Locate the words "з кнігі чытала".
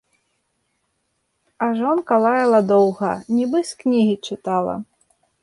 3.75-4.75